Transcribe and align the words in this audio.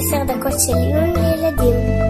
עשר 0.00 0.24
דקות 0.26 0.60
של 0.60 0.76
עיון 0.76 1.10
לילדים. 1.16 2.09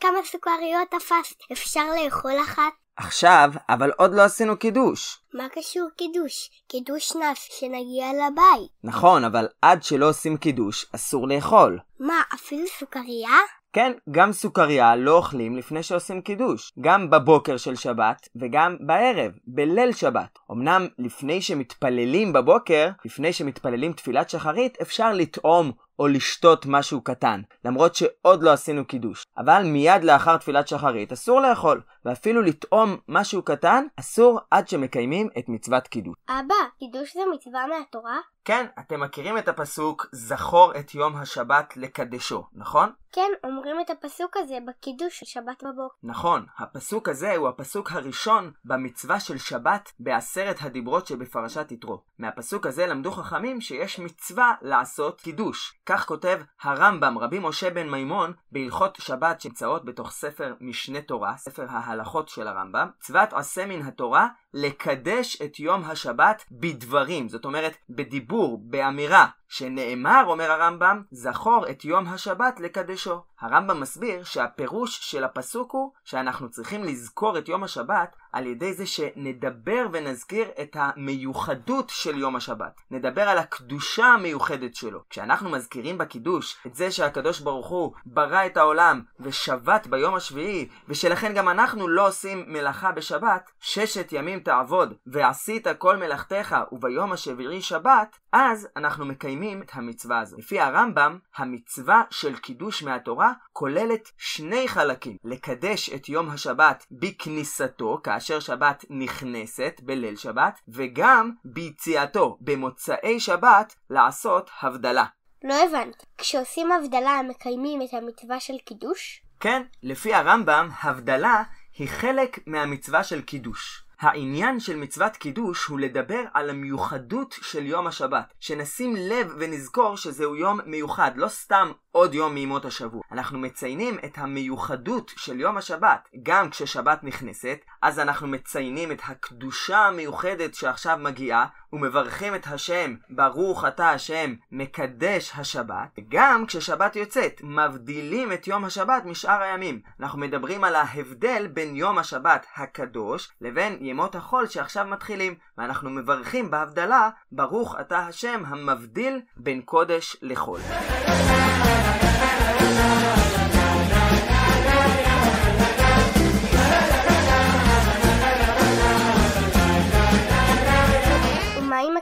כמה 0.00 0.18
סוכריות 0.24 0.90
תפסת, 0.90 1.36
אפשר 1.52 1.84
לאכול 2.04 2.32
אחת? 2.42 2.72
עכשיו, 2.96 3.50
אבל 3.68 3.90
עוד 3.96 4.14
לא 4.14 4.22
עשינו 4.22 4.56
קידוש. 4.56 5.18
מה 5.34 5.48
קשור 5.48 5.88
קידוש? 5.96 6.50
קידוש 6.68 7.16
נס 7.16 7.48
שנגיע 7.58 8.06
לבית. 8.12 8.70
נכון, 8.84 9.24
אבל 9.24 9.48
עד 9.62 9.82
שלא 9.82 10.08
עושים 10.08 10.36
קידוש, 10.36 10.86
אסור 10.94 11.28
לאכול. 11.28 11.78
מה, 12.00 12.22
אפילו 12.34 12.66
סוכריה? 12.78 13.38
כן, 13.72 13.92
גם 14.10 14.32
סוכריה 14.32 14.96
לא 14.96 15.16
אוכלים 15.16 15.56
לפני 15.56 15.82
שעושים 15.82 16.22
קידוש. 16.22 16.72
גם 16.80 17.10
בבוקר 17.10 17.56
של 17.56 17.76
שבת 17.76 18.28
וגם 18.36 18.76
בערב, 18.80 19.32
בליל 19.46 19.92
שבת. 19.92 20.38
אמנם 20.50 20.86
לפני 20.98 21.42
שמתפללים 21.42 22.32
בבוקר, 22.32 22.88
לפני 23.04 23.32
שמתפללים 23.32 23.92
תפילת 23.92 24.30
שחרית, 24.30 24.78
אפשר 24.82 25.12
לטעום 25.12 25.72
או 25.98 26.08
לשתות 26.08 26.66
משהו 26.66 27.00
קטן, 27.00 27.40
למרות 27.64 27.94
שעוד 27.94 28.42
לא 28.42 28.52
עשינו 28.52 28.84
קידוש. 28.84 29.24
אבל 29.38 29.62
מיד 29.64 30.04
לאחר 30.04 30.36
תפילת 30.36 30.68
שחרית 30.68 31.12
אסור 31.12 31.40
לאכול, 31.40 31.80
ואפילו 32.04 32.42
לטעום 32.42 32.96
משהו 33.08 33.42
קטן 33.42 33.86
אסור 33.96 34.40
עד 34.50 34.68
שמקיימים 34.68 35.28
את 35.38 35.44
מצוות 35.48 35.88
קידוש. 35.88 36.14
אבא, 36.28 36.54
קידוש 36.78 37.14
זה 37.14 37.20
מצווה 37.34 37.66
מהתורה? 37.66 38.18
כן, 38.44 38.66
אתם 38.78 39.00
מכירים 39.00 39.38
את 39.38 39.48
הפסוק 39.48 40.06
זכור 40.12 40.72
את 40.78 40.94
יום 40.94 41.16
השבת 41.16 41.76
לקדשו, 41.76 42.46
נכון? 42.52 42.92
כן, 43.12 43.30
אומרים 43.44 43.80
את 43.80 43.90
הפסוק 43.90 44.36
הזה 44.36 44.58
בקידוש 44.66 45.18
של 45.18 45.26
שבת 45.26 45.64
בבוקר. 45.64 45.94
נכון, 46.02 46.46
הפסוק 46.58 47.08
הזה 47.08 47.36
הוא 47.36 47.48
הפסוק 47.48 47.92
הראשון 47.92 48.52
במצווה 48.64 49.20
של 49.20 49.38
שבת 49.38 49.92
בעשרת 50.00 50.56
הדיברות 50.60 51.06
שבפרשת 51.06 51.72
יתרו. 51.72 52.02
מהפסוק 52.18 52.66
הזה 52.66 52.86
למדו 52.86 53.12
חכמים 53.12 53.60
שיש 53.60 53.98
מצווה 53.98 54.54
לעשות 54.62 55.20
קידוש. 55.20 55.78
כך 55.88 56.06
כותב 56.06 56.40
הרמב"ם, 56.62 57.18
רבי 57.18 57.38
משה 57.38 57.70
בן 57.70 57.90
מימון, 57.90 58.32
בהלכות 58.52 58.98
שבת 59.00 59.40
שנמצאות 59.40 59.84
בתוך 59.84 60.10
ספר 60.10 60.54
משנה 60.60 61.00
תורה, 61.00 61.36
ספר 61.36 61.66
ההלכות 61.70 62.28
של 62.28 62.48
הרמב"ם, 62.48 62.88
מצוות 62.98 63.32
עשה 63.32 63.66
מן 63.66 63.82
התורה 63.82 64.28
לקדש 64.54 65.42
את 65.42 65.60
יום 65.60 65.84
השבת 65.84 66.44
בדברים, 66.50 67.28
זאת 67.28 67.44
אומרת 67.44 67.76
בדיבור, 67.90 68.60
באמירה, 68.62 69.26
שנאמר, 69.48 70.24
אומר 70.26 70.50
הרמב"ם, 70.50 71.02
זכור 71.10 71.70
את 71.70 71.84
יום 71.84 72.08
השבת 72.08 72.60
לקדשו. 72.60 73.22
הרמב"ם 73.40 73.80
מסביר 73.80 74.24
שהפירוש 74.24 74.98
של 75.02 75.24
הפסוק 75.24 75.72
הוא 75.72 75.92
שאנחנו 76.04 76.50
צריכים 76.50 76.84
לזכור 76.84 77.38
את 77.38 77.48
יום 77.48 77.64
השבת 77.64 78.16
על 78.32 78.46
ידי 78.46 78.74
זה 78.74 78.86
שנדבר 78.86 79.86
ונזכיר 79.92 80.48
את 80.62 80.76
המיוחדות 80.80 81.88
של 81.88 82.18
יום 82.18 82.36
השבת. 82.36 82.80
נדבר 82.90 83.22
על 83.22 83.38
הקדושה 83.38 84.06
המיוחדת 84.06 84.74
שלו. 84.74 85.00
כשאנחנו 85.10 85.50
מזכירים 85.50 85.98
בקידוש 85.98 86.56
את 86.66 86.74
זה 86.74 86.90
שהקדוש 86.90 87.40
ברוך 87.40 87.68
הוא 87.68 87.92
ברא 88.06 88.46
את 88.46 88.56
העולם 88.56 89.02
ושבת 89.20 89.86
ביום 89.86 90.14
השביעי, 90.14 90.68
ושלכן 90.88 91.34
גם 91.34 91.48
אנחנו 91.48 91.88
לא 91.88 92.08
עושים 92.08 92.44
מלאכה 92.48 92.92
בשבת, 92.92 93.50
ששת 93.60 94.12
ימים 94.12 94.40
תעבוד 94.40 94.94
ועשית 95.06 95.66
כל 95.78 95.96
מלאכתך 95.96 96.56
וביום 96.72 97.12
השביעי 97.12 97.62
שבת, 97.62 98.18
אז 98.32 98.68
אנחנו 98.76 99.06
מקיימים 99.06 99.37
את 99.62 99.70
המצווה 99.72 100.20
הזו. 100.20 100.36
לפי 100.38 100.60
הרמב"ם, 100.60 101.18
המצווה 101.36 102.02
של 102.10 102.36
קידוש 102.36 102.82
מהתורה 102.82 103.32
כוללת 103.52 104.10
שני 104.16 104.68
חלקים. 104.68 105.16
לקדש 105.24 105.90
את 105.90 106.08
יום 106.08 106.30
השבת 106.30 106.86
בכניסתו, 106.90 108.00
כאשר 108.04 108.40
שבת 108.40 108.84
נכנסת 108.90 109.80
בליל 109.82 110.16
שבת, 110.16 110.60
וגם 110.68 111.30
ביציאתו, 111.44 112.38
במוצאי 112.40 113.20
שבת, 113.20 113.74
לעשות 113.90 114.50
הבדלה. 114.62 115.04
לא 115.44 115.54
הבנת. 115.64 116.06
כשעושים 116.18 116.72
הבדלה 116.72 117.20
מקיימים 117.28 117.82
את 117.82 117.94
המצווה 117.94 118.40
של 118.40 118.58
קידוש? 118.64 119.22
כן, 119.40 119.62
לפי 119.82 120.14
הרמב"ם, 120.14 120.68
הבדלה 120.82 121.42
היא 121.78 121.88
חלק 121.88 122.38
מהמצווה 122.46 123.04
של 123.04 123.22
קידוש. 123.22 123.87
העניין 124.00 124.60
של 124.60 124.76
מצוות 124.76 125.16
קידוש 125.16 125.66
הוא 125.66 125.80
לדבר 125.80 126.22
על 126.34 126.50
המיוחדות 126.50 127.34
של 127.42 127.66
יום 127.66 127.86
השבת. 127.86 128.34
שנשים 128.40 128.96
לב 128.96 129.34
ונזכור 129.38 129.96
שזהו 129.96 130.36
יום 130.36 130.60
מיוחד, 130.66 131.10
לא 131.16 131.28
סתם 131.28 131.72
עוד 131.98 132.14
יום 132.14 132.34
מימות 132.34 132.64
השבוע. 132.64 133.02
אנחנו 133.12 133.38
מציינים 133.38 133.98
את 134.04 134.18
המיוחדות 134.18 135.12
של 135.16 135.40
יום 135.40 135.56
השבת. 135.56 136.08
גם 136.22 136.50
כששבת 136.50 137.04
נכנסת, 137.04 137.58
אז 137.82 137.98
אנחנו 137.98 138.28
מציינים 138.28 138.92
את 138.92 139.00
הקדושה 139.08 139.78
המיוחדת 139.78 140.54
שעכשיו 140.54 140.98
מגיעה, 141.00 141.46
ומברכים 141.72 142.34
את 142.34 142.46
השם, 142.46 142.94
ברוך 143.10 143.64
אתה 143.64 143.90
השם, 143.90 144.34
מקדש 144.52 145.32
השבת. 145.36 145.98
גם 146.08 146.46
כששבת 146.46 146.96
יוצאת, 146.96 147.40
מבדילים 147.44 148.32
את 148.32 148.46
יום 148.46 148.64
השבת 148.64 149.04
משאר 149.04 149.42
הימים. 149.42 149.80
אנחנו 150.00 150.18
מדברים 150.18 150.64
על 150.64 150.74
ההבדל 150.74 151.46
בין 151.46 151.76
יום 151.76 151.98
השבת 151.98 152.46
הקדוש 152.56 153.30
לבין 153.40 153.78
ימות 153.80 154.14
החול 154.14 154.46
שעכשיו 154.46 154.86
מתחילים, 154.86 155.34
ואנחנו 155.58 155.90
מברכים 155.90 156.50
בהבדלה, 156.50 157.10
ברוך 157.32 157.76
אתה 157.80 157.98
השם 157.98 158.42
המבדיל 158.46 159.20
בין 159.36 159.62
קודש 159.62 160.16
לחול. 160.22 160.60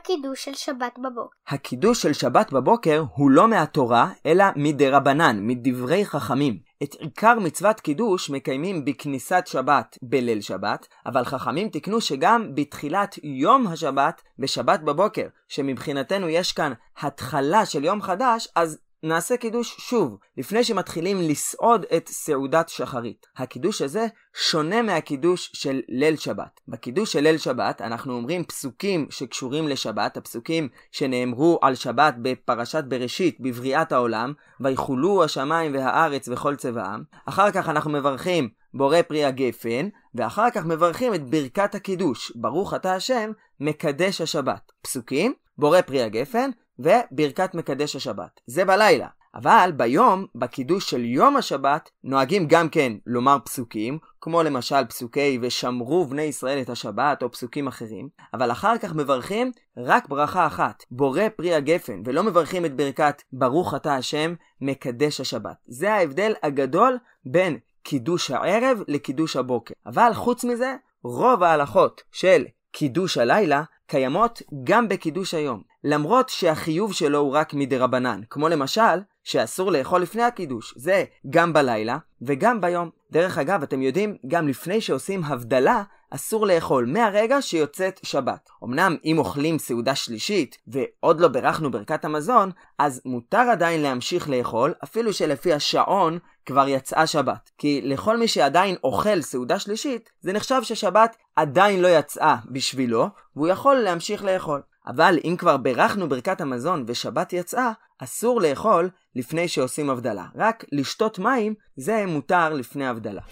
הקידוש 0.06 0.44
של 0.44 0.54
שבת 0.54 0.98
בבוקר? 0.98 1.36
הקידוש 1.48 2.02
של 2.02 2.12
שבת 2.12 2.52
בבוקר 2.52 3.04
הוא 3.14 3.30
לא 3.30 3.48
מהתורה, 3.48 4.10
אלא 4.26 4.44
מדרבנן, 4.56 5.38
מדברי 5.40 6.06
חכמים. 6.06 6.58
את 6.82 6.94
עיקר 6.94 7.38
מצוות 7.38 7.80
קידוש 7.80 8.30
מקיימים 8.30 8.84
בכניסת 8.84 9.42
שבת 9.46 9.98
בליל 10.02 10.40
שבת, 10.40 10.86
אבל 11.06 11.24
חכמים 11.24 11.68
תיקנו 11.68 12.00
שגם 12.00 12.54
בתחילת 12.54 13.18
יום 13.22 13.66
השבת, 13.66 14.22
בשבת 14.38 14.80
בבוקר, 14.80 15.26
שמבחינתנו 15.48 16.28
יש 16.28 16.52
כאן 16.52 16.72
התחלה 17.00 17.66
של 17.66 17.84
יום 17.84 18.02
חדש, 18.02 18.48
אז 18.56 18.78
נעשה 19.06 19.36
קידוש 19.36 19.76
שוב, 19.78 20.18
לפני 20.36 20.64
שמתחילים 20.64 21.20
לסעוד 21.20 21.84
את 21.96 22.08
סעודת 22.08 22.68
שחרית. 22.68 23.26
הקידוש 23.36 23.82
הזה 23.82 24.06
שונה 24.34 24.82
מהקידוש 24.82 25.50
של 25.54 25.80
ליל 25.88 26.16
שבת. 26.16 26.60
בקידוש 26.68 27.12
של 27.12 27.20
ליל 27.20 27.38
שבת 27.38 27.80
אנחנו 27.80 28.14
אומרים 28.14 28.44
פסוקים 28.44 29.06
שקשורים 29.10 29.68
לשבת, 29.68 30.16
הפסוקים 30.16 30.68
שנאמרו 30.92 31.58
על 31.62 31.74
שבת 31.74 32.14
בפרשת 32.22 32.84
בראשית, 32.84 33.40
בבריאת 33.40 33.92
העולם, 33.92 34.32
ויחולו 34.60 35.24
השמיים 35.24 35.74
והארץ 35.74 36.28
וכל 36.28 36.56
צבעם. 36.56 37.02
אחר 37.26 37.50
כך 37.50 37.68
אנחנו 37.68 37.90
מברכים 37.90 38.48
בורא 38.74 39.02
פרי 39.02 39.24
הגפן, 39.24 39.88
ואחר 40.14 40.50
כך 40.50 40.64
מברכים 40.64 41.14
את 41.14 41.30
ברכת 41.30 41.74
הקידוש, 41.74 42.32
ברוך 42.36 42.74
אתה 42.74 42.94
השם, 42.94 43.32
מקדש 43.60 44.20
השבת. 44.20 44.72
פסוקים, 44.82 45.34
בורא 45.58 45.80
פרי 45.80 46.02
הגפן, 46.02 46.50
וברכת 46.78 47.54
מקדש 47.54 47.96
השבת. 47.96 48.40
זה 48.46 48.64
בלילה. 48.64 49.08
אבל 49.36 49.70
ביום, 49.76 50.26
בקידוש 50.34 50.90
של 50.90 51.04
יום 51.04 51.36
השבת, 51.36 51.90
נוהגים 52.04 52.46
גם 52.48 52.68
כן 52.68 52.92
לומר 53.06 53.38
פסוקים, 53.44 53.98
כמו 54.20 54.42
למשל 54.42 54.84
פסוקי 54.84 55.38
ושמרו 55.42 56.04
בני 56.04 56.22
ישראל 56.22 56.60
את 56.60 56.70
השבת, 56.70 57.22
או 57.22 57.32
פסוקים 57.32 57.66
אחרים, 57.66 58.08
אבל 58.34 58.52
אחר 58.52 58.78
כך 58.78 58.94
מברכים 58.94 59.52
רק 59.76 60.08
ברכה 60.08 60.46
אחת, 60.46 60.84
בורא 60.90 61.22
פרי 61.36 61.54
הגפן, 61.54 62.02
ולא 62.04 62.22
מברכים 62.22 62.64
את 62.64 62.76
ברכת 62.76 63.22
ברוך 63.32 63.74
אתה 63.74 63.94
השם, 63.94 64.34
מקדש 64.60 65.20
השבת. 65.20 65.56
זה 65.66 65.92
ההבדל 65.92 66.32
הגדול 66.42 66.98
בין 67.26 67.58
קידוש 67.82 68.30
הערב 68.30 68.82
לקידוש 68.88 69.36
הבוקר. 69.36 69.74
אבל 69.86 70.10
חוץ 70.14 70.44
מזה, 70.44 70.74
רוב 71.02 71.42
ההלכות 71.42 72.02
של 72.12 72.44
קידוש 72.70 73.18
הלילה 73.18 73.62
קיימות 73.86 74.42
גם 74.64 74.88
בקידוש 74.88 75.34
היום. 75.34 75.62
למרות 75.88 76.28
שהחיוב 76.28 76.92
שלו 76.92 77.18
הוא 77.18 77.32
רק 77.32 77.54
מדרבנן, 77.54 78.20
כמו 78.30 78.48
למשל, 78.48 79.00
שאסור 79.24 79.72
לאכול 79.72 80.02
לפני 80.02 80.22
הקידוש, 80.22 80.74
זה 80.76 81.04
גם 81.30 81.52
בלילה 81.52 81.98
וגם 82.22 82.60
ביום. 82.60 82.90
דרך 83.10 83.38
אגב, 83.38 83.62
אתם 83.62 83.82
יודעים, 83.82 84.16
גם 84.26 84.48
לפני 84.48 84.80
שעושים 84.80 85.24
הבדלה, 85.24 85.82
אסור 86.10 86.46
לאכול 86.46 86.86
מהרגע 86.86 87.42
שיוצאת 87.42 88.00
שבת. 88.02 88.48
אמנם 88.64 88.96
אם 89.04 89.18
אוכלים 89.18 89.58
סעודה 89.58 89.94
שלישית 89.94 90.56
ועוד 90.66 91.20
לא 91.20 91.28
בירכנו 91.28 91.70
ברכת 91.70 92.04
המזון, 92.04 92.50
אז 92.78 93.02
מותר 93.04 93.38
עדיין 93.52 93.82
להמשיך 93.82 94.30
לאכול, 94.30 94.74
אפילו 94.84 95.12
שלפי 95.12 95.52
השעון 95.52 96.18
כבר 96.46 96.68
יצאה 96.68 97.06
שבת. 97.06 97.50
כי 97.58 97.80
לכל 97.84 98.16
מי 98.16 98.28
שעדיין 98.28 98.76
אוכל 98.84 99.22
סעודה 99.22 99.58
שלישית, 99.58 100.10
זה 100.20 100.32
נחשב 100.32 100.60
ששבת 100.62 101.16
עדיין 101.36 101.80
לא 101.80 101.88
יצאה 101.88 102.36
בשבילו, 102.50 103.06
והוא 103.36 103.48
יכול 103.48 103.76
להמשיך 103.76 104.24
לאכול. 104.24 104.62
אבל 104.86 105.18
אם 105.24 105.36
כבר 105.38 105.56
בירכנו 105.56 106.08
ברכת 106.08 106.40
המזון 106.40 106.84
ושבת 106.86 107.32
יצאה, 107.32 107.72
אסור 107.98 108.40
לאכול 108.40 108.90
לפני 109.14 109.48
שעושים 109.48 109.90
הבדלה. 109.90 110.26
רק 110.34 110.64
לשתות 110.72 111.18
מים 111.18 111.54
זה 111.76 112.04
מותר 112.06 112.52
לפני 112.52 112.86
הבדלה. 112.86 113.22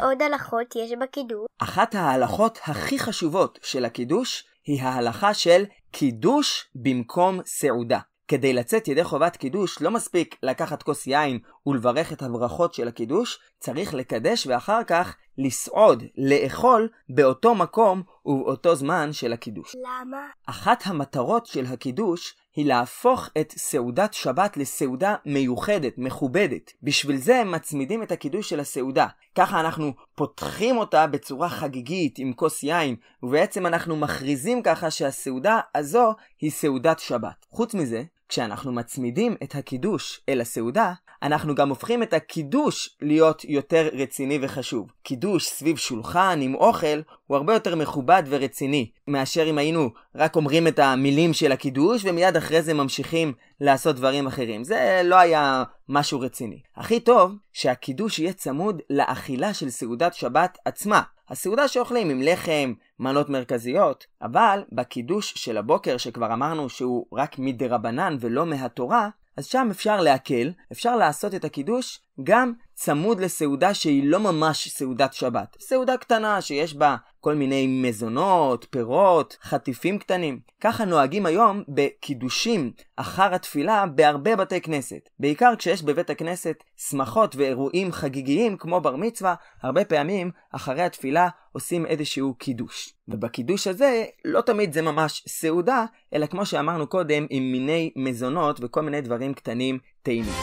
עוד 0.00 0.22
הלכות 0.22 0.76
יש 0.76 0.92
בקידוש? 1.00 1.46
אחת 1.58 1.94
ההלכות 1.94 2.58
הכי 2.64 2.98
חשובות 2.98 3.58
של 3.62 3.84
הקידוש 3.84 4.44
היא 4.64 4.82
ההלכה 4.82 5.34
של 5.34 5.64
קידוש 5.90 6.70
במקום 6.74 7.40
סעודה. 7.46 7.98
כדי 8.28 8.52
לצאת 8.52 8.88
ידי 8.88 9.04
חובת 9.04 9.36
קידוש 9.36 9.82
לא 9.82 9.90
מספיק 9.90 10.36
לקחת 10.42 10.82
כוס 10.82 11.06
יין 11.06 11.38
ולברך 11.66 12.12
את 12.12 12.22
הברכות 12.22 12.74
של 12.74 12.88
הקידוש, 12.88 13.38
צריך 13.58 13.94
לקדש 13.94 14.46
ואחר 14.46 14.84
כך 14.84 15.16
לסעוד, 15.38 16.02
לאכול, 16.16 16.88
באותו 17.08 17.54
מקום 17.54 18.02
ובאותו 18.26 18.74
זמן 18.74 19.12
של 19.12 19.32
הקידוש. 19.32 19.74
למה? 19.76 20.26
אחת 20.46 20.82
המטרות 20.86 21.46
של 21.46 21.66
הקידוש 21.66 22.34
היא 22.56 22.66
להפוך 22.66 23.28
את 23.40 23.54
סעודת 23.56 24.14
שבת 24.14 24.56
לסעודה 24.56 25.14
מיוחדת, 25.26 25.92
מכובדת. 25.96 26.72
בשביל 26.82 27.16
זה 27.16 27.40
הם 27.40 27.52
מצמידים 27.52 28.02
את 28.02 28.12
הקידוש 28.12 28.50
של 28.50 28.60
הסעודה. 28.60 29.06
ככה 29.34 29.60
אנחנו 29.60 29.92
פותחים 30.14 30.76
אותה 30.76 31.06
בצורה 31.06 31.48
חגיגית 31.48 32.18
עם 32.18 32.32
כוס 32.32 32.62
יין, 32.62 32.96
ובעצם 33.22 33.66
אנחנו 33.66 33.96
מכריזים 33.96 34.62
ככה 34.62 34.90
שהסעודה 34.90 35.60
הזו 35.74 36.14
היא 36.40 36.50
סעודת 36.50 36.98
שבת. 36.98 37.46
חוץ 37.50 37.74
מזה, 37.74 38.02
כשאנחנו 38.28 38.72
מצמידים 38.72 39.36
את 39.42 39.54
הקידוש 39.54 40.20
אל 40.28 40.40
הסעודה, 40.40 40.92
אנחנו 41.22 41.54
גם 41.54 41.68
הופכים 41.68 42.02
את 42.02 42.12
הקידוש 42.12 42.96
להיות 43.02 43.44
יותר 43.44 43.88
רציני 43.92 44.38
וחשוב. 44.42 44.92
קידוש 45.02 45.46
סביב 45.46 45.76
שולחן 45.76 46.38
עם 46.42 46.54
אוכל 46.54 47.00
הוא 47.26 47.36
הרבה 47.36 47.54
יותר 47.54 47.76
מכובד 47.76 48.22
ורציני, 48.26 48.90
מאשר 49.08 49.50
אם 49.50 49.58
היינו 49.58 49.90
רק 50.14 50.36
אומרים 50.36 50.66
את 50.66 50.78
המילים 50.78 51.32
של 51.32 51.52
הקידוש 51.52 52.04
ומיד 52.04 52.36
אחרי 52.36 52.62
זה 52.62 52.74
ממשיכים 52.74 53.32
לעשות 53.60 53.96
דברים 53.96 54.26
אחרים. 54.26 54.64
זה 54.64 55.00
לא 55.04 55.16
היה 55.16 55.64
משהו 55.88 56.20
רציני. 56.20 56.60
הכי 56.76 57.00
טוב 57.00 57.32
שהקידוש 57.52 58.18
יהיה 58.18 58.32
צמוד 58.32 58.82
לאכילה 58.90 59.54
של 59.54 59.70
סעודת 59.70 60.14
שבת 60.14 60.58
עצמה. 60.64 61.02
הסעודה 61.30 61.68
שאוכלים 61.68 62.10
עם 62.10 62.22
לחם, 62.22 62.72
מנות 62.98 63.28
מרכזיות, 63.28 64.06
אבל 64.22 64.64
בקידוש 64.72 65.32
של 65.36 65.56
הבוקר 65.56 65.96
שכבר 65.96 66.32
אמרנו 66.32 66.68
שהוא 66.68 67.06
רק 67.12 67.38
מדרבנן 67.38 68.16
ולא 68.20 68.46
מהתורה, 68.46 69.08
אז 69.36 69.46
שם 69.46 69.68
אפשר 69.70 70.00
להקל, 70.00 70.52
אפשר 70.72 70.96
לעשות 70.96 71.34
את 71.34 71.44
הקידוש 71.44 72.00
גם 72.22 72.52
צמוד 72.74 73.20
לסעודה 73.20 73.74
שהיא 73.74 74.08
לא 74.10 74.20
ממש 74.20 74.68
סעודת 74.68 75.14
שבת. 75.14 75.56
סעודה 75.60 75.96
קטנה 75.96 76.40
שיש 76.40 76.74
בה 76.74 76.96
כל 77.20 77.34
מיני 77.34 77.66
מזונות, 77.66 78.66
פירות, 78.70 79.36
חטיפים 79.42 79.98
קטנים. 79.98 80.40
ככה 80.60 80.84
נוהגים 80.84 81.26
היום 81.26 81.62
בקידושים 81.68 82.72
אחר 82.96 83.34
התפילה 83.34 83.86
בהרבה 83.86 84.36
בתי 84.36 84.60
כנסת. 84.60 85.08
בעיקר 85.18 85.56
כשיש 85.58 85.82
בבית 85.82 86.10
הכנסת 86.10 86.64
שמחות 86.76 87.36
ואירועים 87.36 87.92
חגיגיים 87.92 88.56
כמו 88.56 88.80
בר 88.80 88.96
מצווה, 88.96 89.34
הרבה 89.62 89.84
פעמים 89.84 90.30
אחרי 90.52 90.82
התפילה 90.82 91.28
עושים 91.52 91.86
איזשהו 91.86 92.34
קידוש. 92.34 92.94
ובקידוש 93.08 93.66
הזה 93.66 94.04
לא 94.24 94.40
תמיד 94.40 94.72
זה 94.72 94.82
ממש 94.82 95.24
סעודה, 95.28 95.84
אלא 96.14 96.26
כמו 96.26 96.46
שאמרנו 96.46 96.86
קודם 96.86 97.26
עם 97.30 97.52
מיני 97.52 97.90
מזונות 97.96 98.60
וכל 98.62 98.82
מיני 98.82 99.00
דברים 99.00 99.34
קטנים 99.34 99.78
טעימים. 100.02 100.34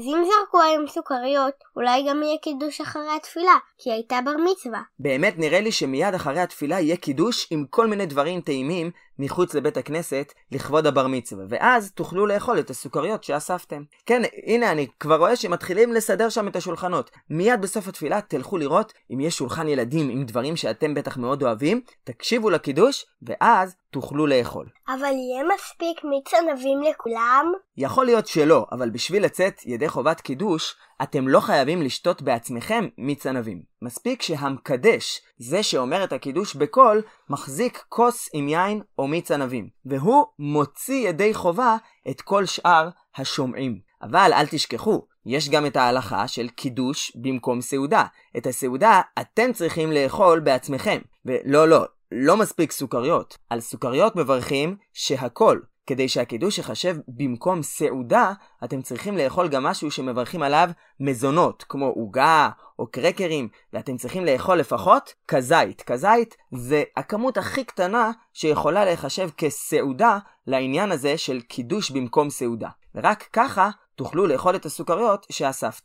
אז 0.00 0.06
אם 0.06 0.24
זרקו 0.24 0.62
היום 0.62 0.86
סוכריות, 0.88 1.54
אולי 1.76 2.04
גם 2.08 2.22
יהיה 2.22 2.38
קידוש 2.42 2.80
אחרי 2.80 3.16
התפילה, 3.16 3.56
כי 3.78 3.92
הייתה 3.92 4.20
בר 4.24 4.36
מצווה. 4.50 4.80
באמת 4.98 5.34
נראה 5.38 5.60
לי 5.60 5.72
שמיד 5.72 6.14
אחרי 6.14 6.40
התפילה 6.40 6.80
יהיה 6.80 6.96
קידוש 6.96 7.46
עם 7.50 7.64
כל 7.70 7.86
מיני 7.86 8.06
דברים 8.06 8.40
טעימים 8.40 8.90
מחוץ 9.20 9.54
לבית 9.54 9.76
הכנסת 9.76 10.32
לכבוד 10.52 10.86
הבר 10.86 11.06
מצווה, 11.06 11.44
ואז 11.48 11.92
תוכלו 11.92 12.26
לאכול 12.26 12.58
את 12.58 12.70
הסוכריות 12.70 13.24
שאספתם. 13.24 13.82
כן, 14.06 14.22
הנה 14.46 14.72
אני 14.72 14.86
כבר 15.00 15.16
רואה 15.16 15.36
שמתחילים 15.36 15.92
לסדר 15.92 16.28
שם 16.28 16.48
את 16.48 16.56
השולחנות. 16.56 17.10
מיד 17.30 17.60
בסוף 17.60 17.88
התפילה 17.88 18.20
תלכו 18.20 18.58
לראות 18.58 18.92
אם 19.12 19.20
יש 19.20 19.36
שולחן 19.36 19.68
ילדים 19.68 20.08
עם 20.08 20.24
דברים 20.24 20.56
שאתם 20.56 20.94
בטח 20.94 21.16
מאוד 21.16 21.42
אוהבים, 21.42 21.80
תקשיבו 22.04 22.50
לקידוש, 22.50 23.06
ואז 23.22 23.74
תוכלו 23.90 24.26
לאכול. 24.26 24.66
אבל 24.88 25.04
יהיה 25.04 25.44
מספיק 25.54 26.04
מיץ 26.04 26.34
ענבים 26.34 26.80
לכולם? 26.90 27.52
יכול 27.76 28.04
להיות 28.04 28.26
שלא, 28.26 28.66
אבל 28.72 28.90
בשביל 28.90 29.24
לצאת 29.24 29.60
ידי 29.66 29.88
חובת 29.88 30.20
קידוש, 30.20 30.74
אתם 31.02 31.28
לא 31.28 31.40
חייבים 31.40 31.82
לשתות 31.82 32.22
בעצמכם 32.22 32.88
מיץ 32.98 33.26
ענבים. 33.26 33.69
מספיק 33.82 34.22
שהמקדש, 34.22 35.20
זה 35.38 35.62
שאומר 35.62 36.04
את 36.04 36.12
הקידוש 36.12 36.54
בקול, 36.54 37.02
מחזיק 37.30 37.84
כוס 37.88 38.28
עם 38.32 38.48
יין 38.48 38.82
או 38.98 39.08
מיץ 39.08 39.30
ענבים, 39.30 39.68
והוא 39.84 40.24
מוציא 40.38 41.08
ידי 41.08 41.34
חובה 41.34 41.76
את 42.10 42.20
כל 42.20 42.46
שאר 42.46 42.88
השומעים. 43.16 43.78
אבל 44.02 44.30
אל 44.34 44.46
תשכחו, 44.46 45.06
יש 45.26 45.48
גם 45.48 45.66
את 45.66 45.76
ההלכה 45.76 46.28
של 46.28 46.48
קידוש 46.48 47.12
במקום 47.16 47.60
סעודה. 47.60 48.04
את 48.36 48.46
הסעודה 48.46 49.00
אתם 49.20 49.52
צריכים 49.52 49.92
לאכול 49.92 50.40
בעצמכם. 50.40 51.00
ולא, 51.24 51.68
לא, 51.68 51.84
לא 52.12 52.36
מספיק 52.36 52.72
סוכריות. 52.72 53.38
על 53.50 53.60
סוכריות 53.60 54.16
מברכים 54.16 54.76
שהכל. 54.92 55.58
כדי 55.90 56.08
שהקידוש 56.08 56.58
ייחשב 56.58 56.96
במקום 57.08 57.62
סעודה, 57.62 58.32
אתם 58.64 58.82
צריכים 58.82 59.16
לאכול 59.16 59.48
גם 59.48 59.62
משהו 59.62 59.90
שמברכים 59.90 60.42
עליו 60.42 60.70
מזונות, 61.00 61.64
כמו 61.68 61.86
עוגה 61.86 62.48
או 62.78 62.86
קרקרים, 62.86 63.48
ואתם 63.72 63.96
צריכים 63.96 64.24
לאכול 64.24 64.58
לפחות 64.58 65.14
כזית. 65.28 65.82
כזית 65.82 66.36
זה 66.52 66.82
הכמות 66.96 67.36
הכי 67.36 67.64
קטנה 67.64 68.10
שיכולה 68.32 68.84
להיחשב 68.84 69.28
כסעודה 69.36 70.18
לעניין 70.46 70.92
הזה 70.92 71.18
של 71.18 71.40
קידוש 71.40 71.90
במקום 71.90 72.30
סעודה. 72.30 72.68
ורק 72.94 73.28
ככה 73.32 73.70
תוכלו 73.94 74.26
לאכול 74.26 74.56
את 74.56 74.66
הסוכריות 74.66 75.26
שאספת. 75.30 75.82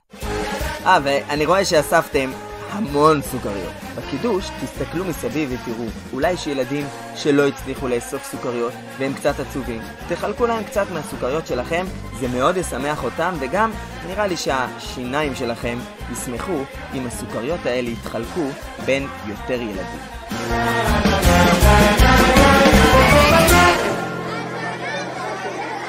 אה, 0.86 1.00
ואני 1.04 1.46
רואה 1.46 1.66
שאספתם 1.66 2.30
המון 2.70 3.22
סוכריות. 3.22 3.74
בקידוש 3.96 4.50
תסתכלו 4.62 5.06
מסביב 5.06 5.50
ותראו, 5.54 5.86
אולי 6.14 6.32
יש 6.32 6.48
ילדים 6.48 6.86
שלא 7.16 7.48
הצליחו 7.48 7.88
לאסוף 7.88 8.24
סוכריות 8.32 8.74
והם 8.98 9.14
קצת 9.14 9.40
עצובים. 9.40 9.82
תחלקו 10.08 10.48
להם 10.48 10.64
קצת 10.64 10.86
מהסוכריות 10.94 11.48
שלכם, 11.48 11.86
זה 12.20 12.28
מאוד 12.28 12.58
ישמח 12.58 13.04
אותם 13.04 13.34
וגם 13.40 13.72
נראה 14.08 14.28
לי 14.28 14.38
שהשיניים 14.38 15.36
שלכם 15.36 15.78
ישמחו 16.12 16.64
אם 16.94 17.08
הסוכריות 17.08 17.66
האלה 17.66 17.90
יתחלקו 17.90 18.48
בין 18.86 19.08
יותר 19.28 19.62
ילדים. 19.62 20.00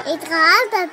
התרעלת, 0.07 0.89